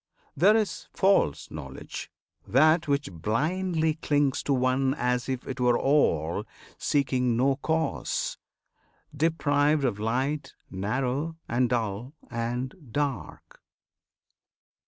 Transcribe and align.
There 0.35 0.57
is 0.57 0.87
false 0.95 1.51
Knowledge: 1.51 2.09
that 2.47 2.87
which 2.87 3.11
blindly 3.11 3.93
clings 4.01 4.41
To 4.41 4.51
one 4.51 4.95
as 4.95 5.29
if 5.29 5.41
'twere 5.41 5.77
all, 5.77 6.43
seeking 6.75 7.37
no 7.37 7.57
Cause, 7.57 8.39
Deprived 9.15 9.83
of 9.85 9.99
light, 9.99 10.55
narrow, 10.71 11.37
and 11.47 11.69
dull, 11.69 12.13
and 12.31 12.73
"dark." 12.91 13.61